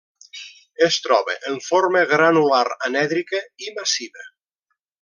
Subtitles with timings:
[0.85, 4.27] Es troba en forma granular anèdrica i massiva.